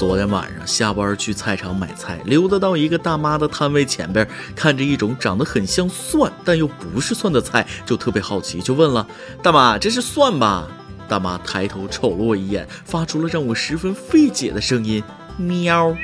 [0.00, 4.26] 昨天晚上下班去菜场买菜，溜达到一个大妈的摊位前边，
[4.56, 9.06] 看着一种长得很像蒜但又不是蒜的菜，就特别好奇，就问了
[9.44, 10.66] ：“大妈，这是蒜吧？”
[11.06, 15.04] 大妈抬头瞅了我一眼，发出了让我十分费解的声音
[15.36, 15.94] ：“喵。”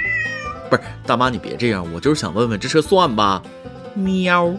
[0.69, 3.43] 不是，大妈你别这样，我就是想问问，这是蒜吧？
[3.95, 4.55] 喵。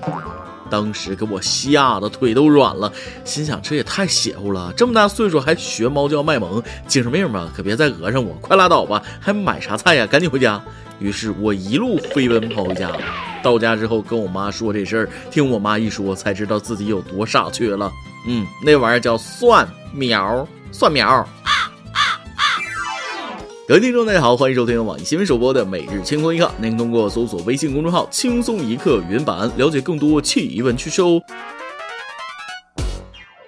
[0.70, 2.92] 当时给我吓得腿都软了，
[3.24, 7.50] 心想这也太邪乎了，这么大岁数还学猫叫卖萌，精神病吧？
[7.56, 9.02] 可别再讹上我，快拉倒吧！
[9.20, 10.06] 还买啥菜呀？
[10.06, 10.62] 赶紧回家！
[11.00, 12.92] 于是我一路飞奔跑回家。
[13.44, 17.92] 到家之后跟我妈说这事儿，听我妈一说，才知道自己有多傻缺了。
[18.28, 21.28] 嗯，那玩意儿叫蒜苗，蒜苗。
[23.68, 26.50] 各位听众，大家好，欢迎收听网易新闻首播的每日轻松一刻。
[26.58, 31.22] 您通过搜索微信公众号“轻松一刻”原版了解更多奇闻趣事哦。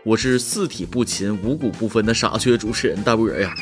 [0.03, 3.55] 我是四体不勤、五谷不分的傻缺主持人大波儿呀。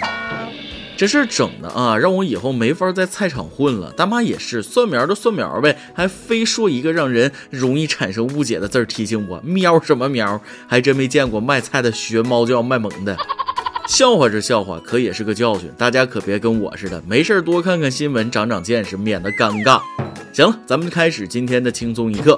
[0.98, 3.92] 这事整的啊，让我以后没法在菜场混了。
[3.92, 10.42] 大妈也是，蒜苗就蒜苗呗，还非说一个让人容易产生误解的字儿提醒我，喵什么喵？
[10.68, 13.16] 还真没见过卖菜的学猫叫卖萌的。
[13.88, 15.72] 笑话是笑话，可也是个教训。
[15.78, 19.82] 大家可别跟我似的，没事多看看新闻，长长见识，免得尴尬。
[20.34, 22.38] 行了，咱们开始今天的轻松一刻。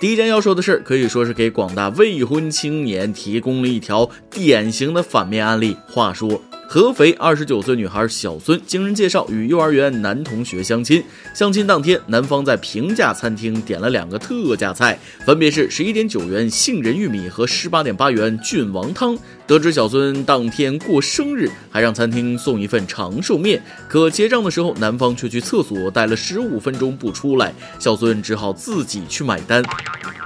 [0.00, 5.76] 第一件要说的事儿，可以说是给广大未婚青年提供了一条典型的反面案例。
[5.88, 6.40] 话说。
[6.70, 11.02] 合肥二十九岁女孩小孙经人介绍与幼儿园男同学相亲，
[11.34, 19.16] 相亲当天，男方在平价餐厅点了两个特价菜，分别是十一点九元杏仁玉米和十八点八元郡王汤。
[19.48, 29.64] 得知小孙当天过生日，还让餐厅送一份长寿面，可结账的时候，男方却去厕所待了十五分钟不出来，小孙只好自己去买单。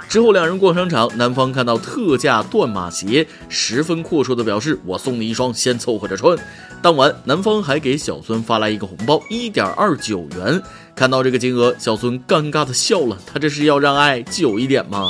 [0.08, 6.36] 之后两人逛商场，男方看到特价断码鞋，十分阔绰的表示：“我送你一双，先凑合着穿。”
[6.82, 10.60] 当晚，男方还给小孙发来一个红包，一点二九元。
[10.96, 15.08] 看到这个金额，小孙尴尬的笑了，他这是要让爱久一点吗？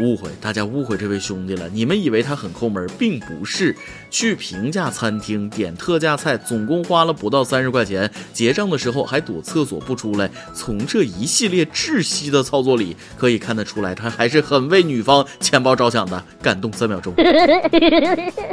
[0.00, 1.68] 误会，大家误会这位兄弟了。
[1.68, 3.76] 你们以为他很抠门，并不是。
[4.12, 10.30] 去平价餐厅点特价菜，总共花了不到三十块钱，结账的时候还躲厕所不出来。
[10.54, 16.22] 从这一系列窒息的操作里，可以看得出来，他还是很为女方钱包着想的。
[16.40, 17.12] 感动三秒钟。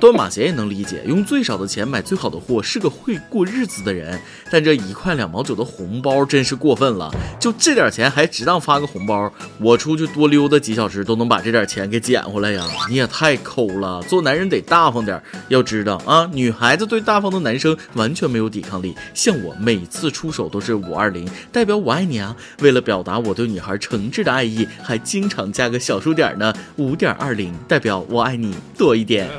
[0.02, 4.20] 断码鞋也能理解，用最少的钱买最好的货，是个会过日子的人。
[4.52, 9.31] 但这一块两毛九的红包真是过分了，就这点钱还值当发个红包？
[9.59, 11.30] 我出去多溜达几小时都能。
[11.30, 12.66] 把这点钱给捡回来呀！
[12.90, 15.22] 你也太抠了，做男人得大方点。
[15.49, 18.95] 要知道啊，女孩子对大方的男生完全没有抵抗力。
[19.13, 22.35] 像我每次出手都是五二零，代表我爱你啊。
[22.61, 29.29] 为了表达我对女孩诚挚的爱意，还经常加个小数点呢，五点二零，代表我爱你多一点。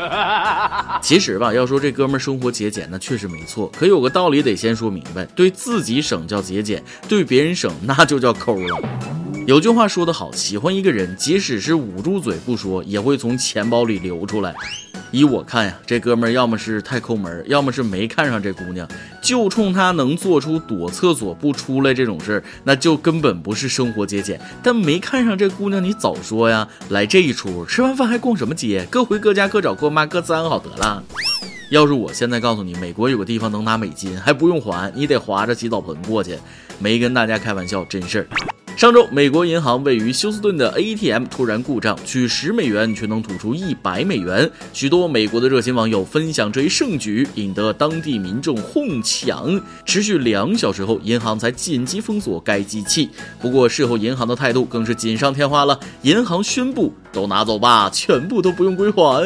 [1.00, 3.70] 其实吧，要说这哥们生活节俭，那确实没错。
[3.78, 9.29] 可有个道理得先说明白：对自己省叫节俭，对别人省那就叫抠了。
[9.50, 14.54] 有句话说得好，喜欢一个人，即使是捂住嘴不说，也会从钱包里流出来。
[15.10, 18.86] 依我看呀，这哥们儿要么是太抠门，要么是没看上这姑娘。
[19.20, 24.40] 就冲他能做出躲厕所不出来这种事儿，那就根本不是生活节俭。
[24.62, 26.68] 但没看上这姑娘，你早说呀！
[26.90, 28.86] 来这一出，吃完饭还逛什么街？
[28.88, 31.02] 各回各家，各找各妈，各自安好得了。
[31.70, 36.38] 要是我现在告诉你，美国有个地方能拿美金，还不用还，你得划着洗澡盆过去。
[36.78, 38.59] 没跟大家开玩笑，真事儿。
[38.80, 44.50] 上周，美国银行位于休斯顿的 ATM 突然故障，取十美元却能吐出一百美元。
[44.72, 49.60] 许多美国的热心网友分享这一盛举，引得当地民众哄抢。
[49.84, 53.10] 持续两小时后，银行才紧急封锁该机器。
[53.38, 59.22] 不过事后银行的态度更是锦上添花了，银行宣布：都拿走吧，全部都不用归还。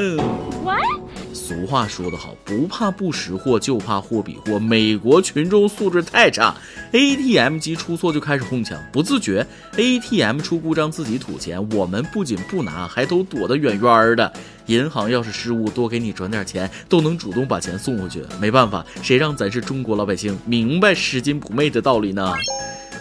[1.47, 4.59] 俗话说得好，不怕不识货，就怕货比货。
[4.59, 6.55] 美国群众素质太差
[6.93, 9.47] ，ATM 机出错就开始哄抢，不自觉
[9.77, 14.32] ；ATM 出故障自己吐钱，我们不仅不拿，还都躲得远远的。
[14.69, 18.25] 银行要是失误，多给你转点钱，都能主动把钱送回去。
[18.41, 22.32] 没办法，谁让咱是中国老百姓，明白拾金不昧的道理呢？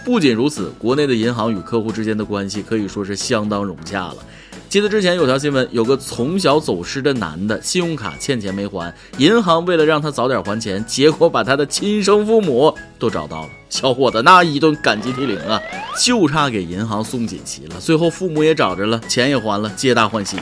[0.03, 4.17] 不仅如此，国内的银行与客户之间的关系可以说是相当融洽了。
[4.73, 13.49] 记得之前有条新闻，有个从小走失的男的，信用卡欠钱没还，银行为了让他早点还钱，结果把他的亲生父母都找到了。
[13.69, 15.61] 小伙子那一顿感激涕零啊，
[16.03, 17.75] 就差给银行送锦旗了。
[17.79, 20.37] 最后父母也找着了，钱也还了，皆大欢喜。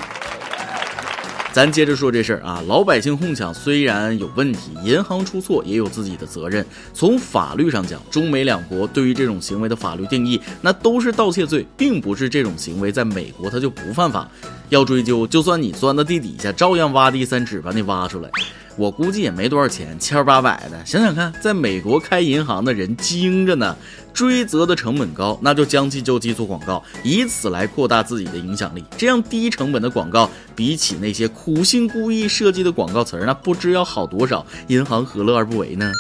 [1.54, 6.66] 咱接着说这事儿啊，老百姓哄抢虽然有问题，银行出错也有自己的责任。
[6.94, 14.30] 从法律上讲，中美两国对于这种行为的法律定义，那都是盗窃罪，并不是这种行为在美国它就不犯法。
[14.70, 18.30] 要追究，就算你钻到地底下，照样挖地三尺把你挖出来。
[18.78, 20.86] 我估计也没多少钱，千八百的。
[20.86, 23.76] 想想看，在美国开银行的人精着呢，
[24.14, 28.84] 追责的成本高，那就将计就计做广告，以此来扩大自己的影响力。
[28.98, 34.46] 这样低成本的广告，比起那些苦心孤诣设计的广告词儿，那不知要好多少。
[34.68, 35.92] 银行何乐而不为呢？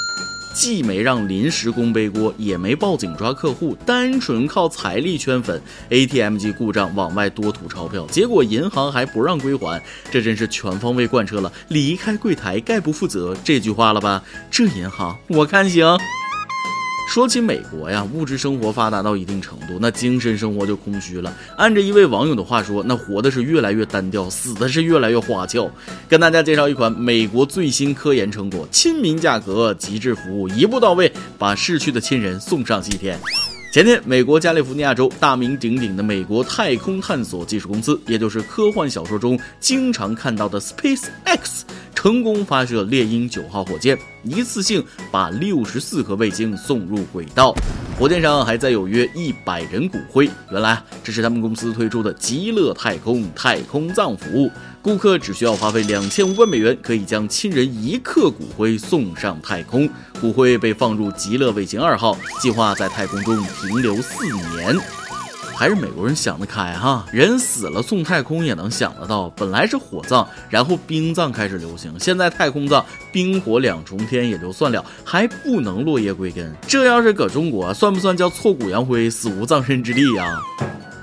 [0.53, 9.81] 既没让临时工背锅，也没报警抓客户，单纯靠财力圈粉，ATM 机故障往外多吐钞票，结果银行还不让归还，
[10.11, 14.21] 这真是全方位贯彻了“离开柜台概不负责”这句话了吧？
[14.51, 15.97] 这银行我看行。
[17.11, 21.35] 说起美国呀，物质生活发达到一定程度，那精神生活就空虚了。
[21.57, 25.69] 按着一位网友的话说，那活的是越来越单调，死的是越来越花俏。
[26.07, 33.19] 跟大家介绍一款美国最新科研成果：亲民价格、极致服务，一步到位，把逝去的亲人送上西天。
[33.73, 41.63] 前天，美国加利福尼亚州大名鼎鼎的美国太空探索技术公司，也就是科幻小说中经常看到的 SpaceX，
[41.93, 47.53] 成功发射猎鹰九号火箭，一次性把六十四颗卫星送入轨道。
[47.97, 50.27] 火箭上还载有约一百人骨灰。
[50.51, 54.49] 原来，这是他们公司推出的极乐太空太空葬服务。
[54.81, 59.87] 顾客只需要花费两千五百美元，可以将亲人一克骨灰送上太空。
[60.19, 65.00] 骨灰被放入极乐卫星二号，计划在太空中停留四年。
[65.61, 69.29] 还是美国人想得开哈，人死了送太空也能想得到。
[69.35, 76.51] 本来是火葬，然后冰葬开始流行，现在太空葬，冰火两重天也就算了，还不能落叶归根。
[76.65, 80.39] 这要是搁中国，算不算叫挫骨扬灰，死无葬身之地呀？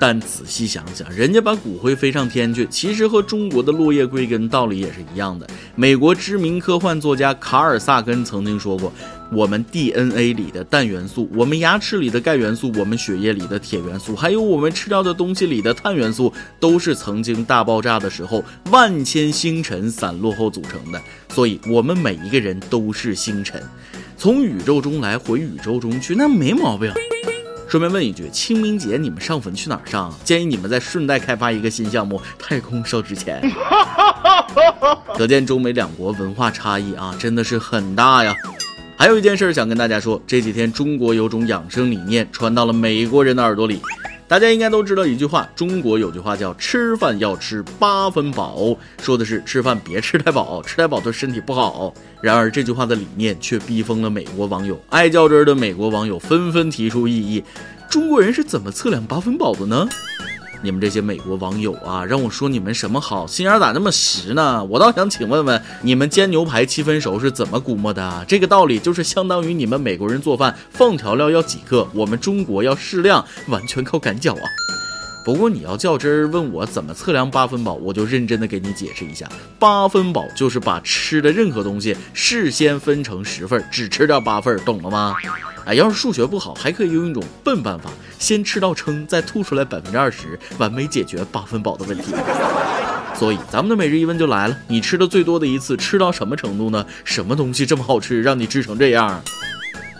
[0.01, 5.47] 但仔细想想，人家把骨灰飞上天去，其实和中国的落叶归根道理也是一样的。
[5.77, 8.93] 美国知名科幻作家卡尔萨根曾经说过
[9.31, 21.01] ：“我们 DNA 里的氮元素，我们牙齿里的钙元素，我们血液里的铁元素，还有我们吃掉的东西里的碳元素，都是曾经大爆炸的时候万千星辰散落后组成的。
[21.29, 23.63] 所以，我们每一个人都是星辰，
[24.17, 26.93] 从宇宙中来，回宇宙中去，那没毛病。”
[27.69, 30.11] 顺便问一句，清明节你们上坟去哪儿上？
[30.25, 33.43] 建议你们再顺带开发一个新项目——太空烧纸钱。
[35.15, 38.35] 可见中美两国文化差异啊，真的是很大呀。
[39.01, 43.81] 还有一件事想跟大家说，这几天中国有种养生理念传到了美国人的耳朵里。
[44.27, 51.95] 大家应该都知道一句话，中国有句话叫“吃饭要吃八分饱”，说的是吃饭别吃太饱，吃太饱对身体不好。
[52.21, 57.45] 然而这句话的理念却逼疯了美国网友，爱较真的美国网友纷纷提出异议：
[57.89, 59.89] 中国人是怎么测量八分饱的呢？
[60.63, 64.65] 你们这些美国网友啊，让我说你们什么好心眼咋那么实呢？
[64.65, 68.25] 我倒想请问问，你们煎牛排七分熟是怎么估摸的？
[68.27, 74.43] 这个道理就是相当于你们美国人做饭放调料要几克，我们中国要适量，完全靠感觉啊。
[75.25, 79.29] 不过你要较真儿问我怎么测量八分饱，我就认真的给你解释一下，
[79.59, 85.15] 八分饱就是把吃的任何东西事先分成十份，只吃掉八份，懂了吗？
[85.69, 92.15] 哎，要是数学不好，还可以用一种笨办法，先吃到撑，再吐出来百分之二十，完美解决八分饱的问题。
[93.15, 96.87] 所以咱们的每日一问就来了，你吃的最多的一次吃到什么程度呢？
[97.05, 99.23] 什么东西这么好吃，让你吃成这样？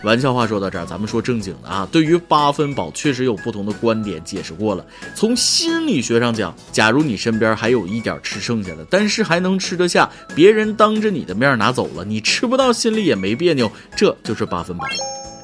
[0.03, 1.87] 玩笑话说到这儿，咱们说正经的啊。
[1.91, 4.83] 对于八分饱，确实有不同的观点，解释过了。
[5.13, 14.87] 从心理学上讲，假如你身边还有一点吃剩下的，但是还能吃得下，别人当着你的面拿走了，你吃不到，心里也没别扭，这就是八分饱。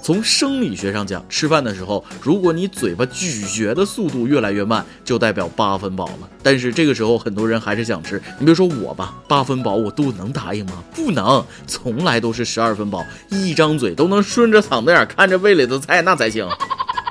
[0.06, 6.30] 从生理学上讲，吃饭的时候，如果你嘴巴咀嚼的速度越来越慢，就代表八分饱了。
[6.44, 8.22] 但是这个时候，很多人还是想吃。
[8.38, 10.74] 你别说我吧，八分饱我肚子能答应吗？
[10.94, 16.48] 不能，从来都是十二分饱，一张嘴都能顺着嗓子眼看着胃里的菜，那才行。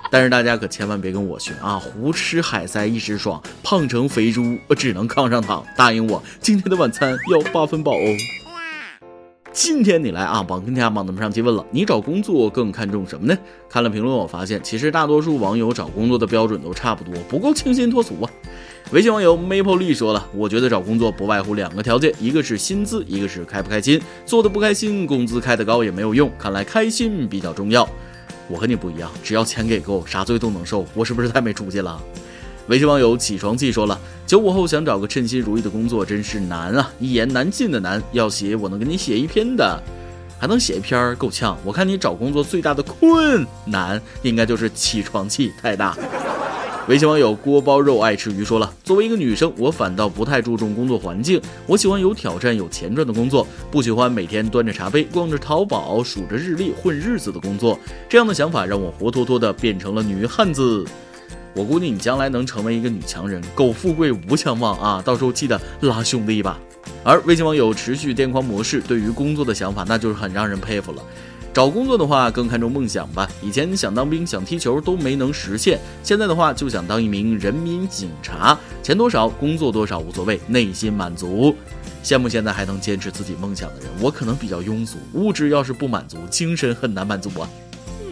[0.08, 5.66] 但是大家可千万别跟我学啊，胡吃海塞一时爽，胖成肥猪我只能炕上躺。
[5.76, 8.43] 答应我，今天的晚餐要八分饱哦。
[9.54, 13.38] 今天你来啊，榜跟天下榜咱们上期问了，你找工作更看重什么呢？
[13.68, 18.28] 看了评论，我发现其实大多数网友找工作的标准都差不多，不够清新脱俗啊。
[18.90, 24.02] 微信网友 Maple Lee 说了，我觉得找工作不外乎两个条件，一个是薪资，一个是开不开心。
[24.26, 26.28] 做的不开心，工资开得高也没有用。
[26.36, 27.88] 看来开心比较重要。
[28.48, 30.84] 我和你不一样，只要钱给够，啥罪都能受。
[30.94, 32.02] 我是不是太没出息了？
[32.68, 38.02] 微信网友起床气说了：“九五后想找个称心如意的工作真是难啊，一言难尽的难。
[38.12, 39.78] 要写我能给你写一篇的，
[40.38, 41.58] 还能写一篇够呛。
[41.62, 45.94] 我看你找工作最大的困难应该就是起床气太大。”
[46.88, 57.78] 微信网友锅包肉爱吃鱼说了：“作为一个女生，我反倒不太注重工作环境，我喜欢有挑战、有钱赚的工作，不喜欢每天端着茶杯、逛着淘宝、数着日历混日子的工作。
[58.08, 60.82] 这样的想法让我活脱脱的变成了女汉子。”
[61.54, 65.02] 我估计你将来能成为一个女强人，苟富贵无相忘啊！
[65.04, 66.58] 到时候记得拉兄弟一把。
[67.04, 71.02] 而微信网友持续癫狂模式对于工作的想法，那就是很让人佩服了。
[71.52, 73.30] 找工作的话，更看重梦想吧。
[73.40, 81.54] 以前想当兵、想踢球都没能实现，现在的话就想当一名人民警察，钱多少、工作多少无所谓，内心满足。
[82.02, 87.48] 羡慕现在还能坚持自己梦想的人，我可能比较庸俗，物质要是不满足，精神很难满足啊。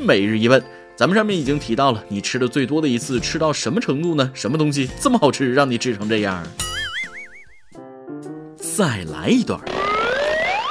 [0.07, 0.63] 每日一问，
[1.03, 4.31] 咱们上面已经提到了，你吃的最多的一次吃到什么程度呢？
[4.33, 6.41] 什么东西这么好吃，让你吃成这样？
[8.57, 9.61] 再来一段。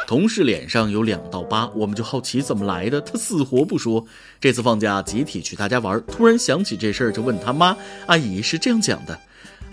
[0.07, 4.05] 同事脸上有两道疤，我们就好奇怎么来的，他死活不说。
[4.39, 7.75] 这次放假集体去他家玩，突然想起这事儿，就问他妈
[8.07, 9.19] ：“阿姨是这样讲的，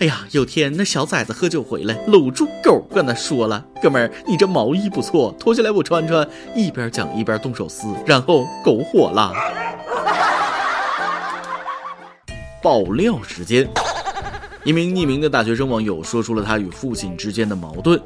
[0.00, 6.28] 哎呀，有天那小崽子喝酒回来，搂住狗跟他说了，哥们儿，你这毛衣不错，脱下来我穿穿。
[6.56, 9.32] 一边讲一边动手撕，然后狗火了。
[12.62, 13.68] 爆料时间，
[14.64, 18.00] 一名匿名的大学生网友说出了他与父亲之间的矛盾。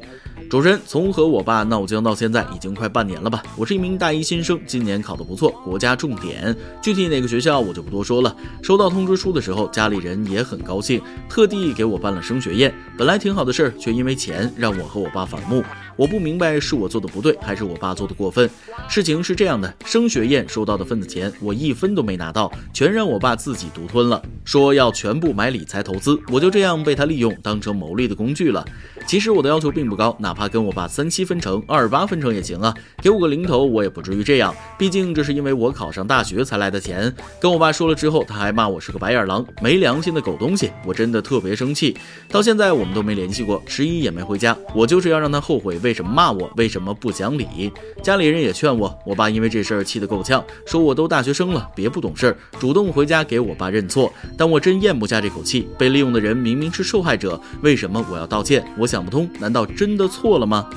[0.49, 3.41] 主持人从和我爸闹僵到现在已经快半年了吧？
[3.57, 8.35] 我是一名大一新生，今年考得不错，国家重点，具体哪个学校我就不多说了。
[8.61, 12.71] 收到通知书的时候，家里人也很高兴，特地给我办了升学宴。
[12.95, 15.63] 本来挺好的事儿，却因为钱让我和我爸反目。
[15.97, 18.49] 我不明白是我做的不对，还是我爸做的过分。
[18.87, 26.17] 事情是这样的，升学宴收到的份子钱，我一分都没拿到，全让我爸自己独吞了，说要全部买理财投资。
[26.31, 28.63] 我就这样被他利用，当成牟利的工具了。
[29.05, 30.43] 其实我的要求并不高，哪怕。
[30.53, 32.71] 跟我爸三七分成，二八分成也行啊，
[33.01, 34.53] 给我个零头，我也不至于这样。
[34.77, 37.11] 毕竟这是因为我考上大学才来的钱。
[37.39, 40.69] 跟我爸说了之后，他还骂我是个白眼狼，没良心的狗东西。
[40.85, 41.97] 我真的特别生气，
[42.29, 44.55] 到现在我们都没联系过，十一也没回家。
[44.75, 47.71] 我就是要让他后悔为什么骂我，为什么不讲理。
[48.01, 54.11] 家里人也劝我，我爸因为这事儿气得够呛，说我都大学生了，别不懂事儿，主动回家给我爸认错。
[54.35, 58.65] 但我真咽不下这口气，被利用的人明明是受害者，为什么我要道歉？
[58.77, 60.23] 我想不通，难道真的错？
[60.39, 60.67] 了吗，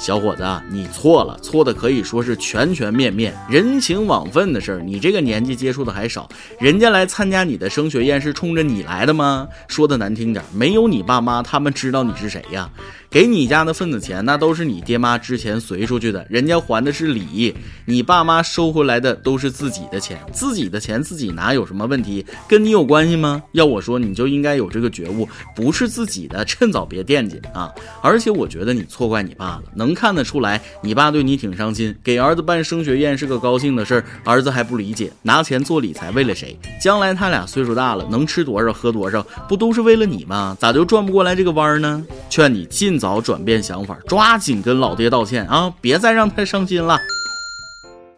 [0.00, 3.36] 小伙子，你错了，错的可以说是全全面面。
[3.50, 6.26] 人情往分的事儿，你这个年纪接触的还少。
[6.58, 9.46] 人家来参加你的升学宴是冲着你来的吗？
[9.68, 12.70] 说的难听点，没有你爸妈，他们知道你是谁呀？
[13.10, 17.54] 给你家的份子钱，那都是你爹妈之前随出去的，人家还的是礼。
[17.84, 22.24] 你爸妈收回来的都是自己的钱，自己的钱自己拿有什么问题？
[22.48, 23.42] 跟你有关系吗？
[23.52, 27.70] 要我说，你就应该有这个觉悟，不是自己的，趁早别惦记啊！
[28.00, 36.56] 而且我觉得你错怪你爸了，能看得出来，你爸对你挺伤心，给儿子办升学宴是个高兴的事儿，儿子还不理解，拿钱做理财为了谁？
[36.80, 40.56] 将来他俩岁数大了，能吃多少喝多少，不都是为了你吗？
[40.60, 42.06] 咋就转不过来这个弯儿呢？
[42.30, 43.00] 劝你尽。
[43.00, 45.72] 早转变想法，抓紧跟老爹道歉啊！
[45.80, 46.98] 别再让他伤心了。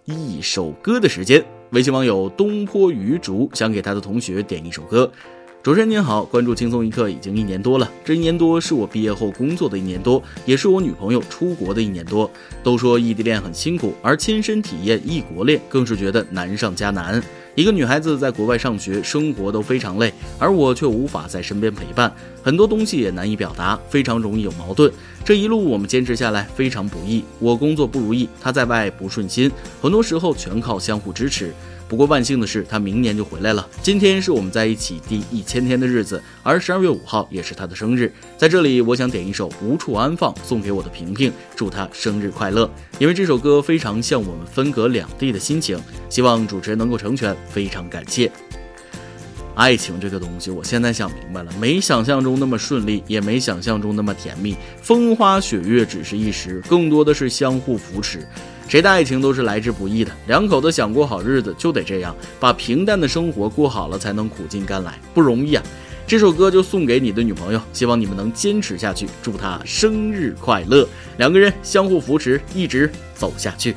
[0.07, 5.09] 一首歌的时间，微信网友东坡鱼竹想给他的同学点一首歌。
[5.63, 12.29] 主持人您好，关注轻松一刻已经一年多了，这一年多是我毕业后工作的一年多，也是我女朋友出国的一年多。
[12.65, 17.23] 都说异地恋很辛苦，而亲身体验异国恋更是觉得难上加难。
[17.55, 24.93] 一个女孩子在国外上学、生活都非常累，而我却无法在身边陪伴，很多东西也难以表达，非常容易有矛盾。
[25.25, 29.49] 这一路我们坚持下来非常不易，我工作不如意，她在外不顺心，
[29.81, 31.55] 很多时候全靠相互支持。
[31.93, 33.69] 不过万幸的是，他明年就回来了。
[33.83, 38.11] 今天是我们在一起第一千天的日子，而十二月五号也是他的生日。
[38.39, 42.71] 在这里，我想点一首《无处安放》送给我的萍萍，祝他生日快乐。
[42.99, 48.33] 因为这首歌非常像我们分隔两地的心情，希望主持人能够成全，非常感谢。
[49.55, 54.57] 爱情这个东西，我现在想明白了，没想象中那么顺利，也没想象中那么甜蜜。
[54.81, 58.27] 风花雪月只是一时，更多的是相互扶持。
[58.73, 65.63] 谁的爱情都是来之不易的，两口子想过好日子就得这样，把平淡的生活过好了，才能苦尽甘来，不容易啊！
[66.07, 70.89] 这首歌就送给你的女朋友，希望你们能坚持下去，祝她生日快乐，
[71.19, 73.77] 两个人相互扶持，一直走下去。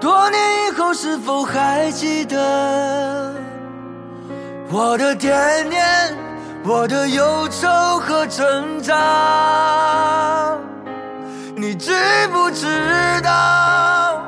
[0.00, 3.34] 多年以后，是否还记得
[4.70, 5.84] 我的惦念、
[6.64, 7.66] 我的忧愁
[8.00, 10.56] 和挣扎？
[11.56, 11.92] 你知
[12.32, 12.66] 不知
[13.24, 14.22] 道，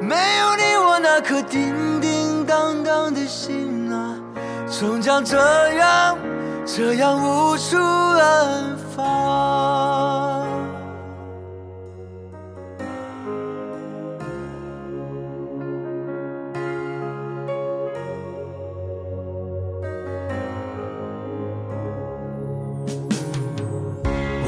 [0.00, 4.14] 没有你，我那颗叮叮当当的心啊，
[4.70, 5.36] 终将这
[5.74, 6.16] 样、
[6.64, 10.21] 这样无处安放。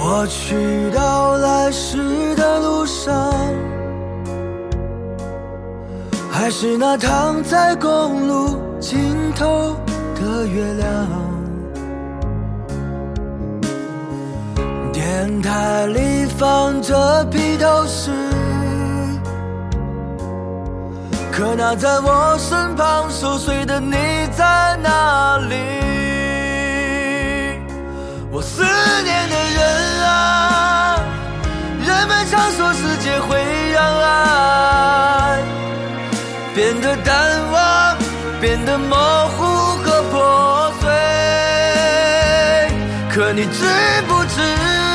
[0.07, 3.33] 我去到来时的路上，
[6.31, 9.75] 还是那躺在公路尽头
[10.15, 10.91] 的月亮。
[14.93, 18.11] 电台里放着披头士，
[21.33, 23.97] 可那在我身旁熟睡的你
[24.37, 26.04] 在哪里？
[28.37, 28.65] 我思
[29.05, 30.99] 念的人啊，
[31.87, 33.39] 人们常说世界会
[33.71, 35.41] 让爱
[36.53, 37.15] 变得淡
[37.53, 37.97] 忘，
[38.41, 38.97] 变得模
[39.29, 39.45] 糊
[39.85, 40.91] 和破碎。
[43.15, 43.65] 可你知
[44.09, 44.41] 不知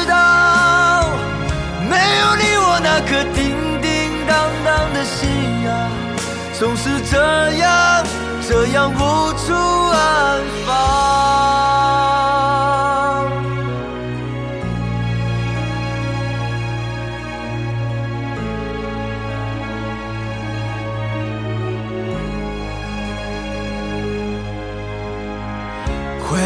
[0.05, 1.07] 道，
[1.89, 5.29] 没有你，我那颗叮叮当当的心
[5.65, 5.87] 啊，
[6.59, 7.15] 总是这
[7.51, 8.03] 样
[8.49, 9.53] 这样无处
[9.93, 11.58] 安放。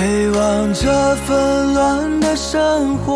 [0.04, 3.16] 回望这纷乱的生活，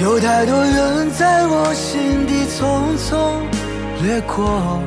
[0.00, 3.42] 有太多人在我心底匆匆
[4.02, 4.80] 掠过。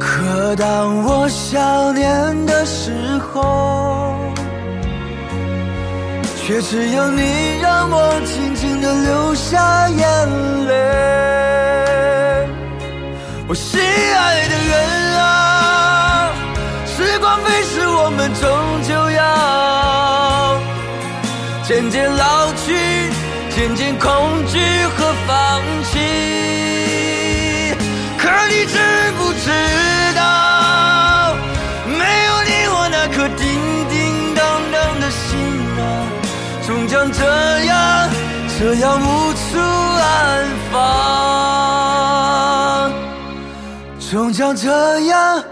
[0.00, 4.16] 可当我想念的时候，
[6.44, 7.22] 却只有你
[7.62, 11.89] 让我静静的流下眼泪。
[13.50, 16.30] 我心爱的人啊，
[16.86, 18.48] 时光飞逝，我们终
[18.86, 20.56] 究要
[21.64, 23.10] 渐渐老去，
[23.50, 24.60] 渐渐恐惧
[24.96, 25.98] 和放弃。
[28.16, 28.78] 可你知
[29.18, 29.50] 不知
[30.14, 31.34] 道，
[31.86, 33.42] 没有你，我那颗叮
[33.90, 35.26] 叮当当的心
[35.76, 35.82] 啊，
[36.68, 37.18] 终将这
[37.64, 38.08] 样
[38.60, 41.79] 这样无处安放。
[44.10, 45.44] 终将这样，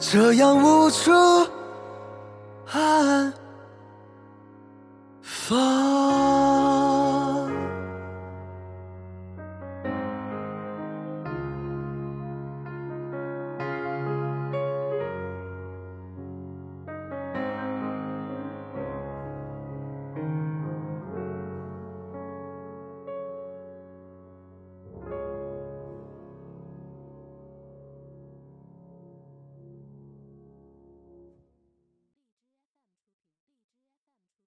[0.00, 1.12] 这样无处
[2.72, 3.32] 安
[5.22, 6.31] 放。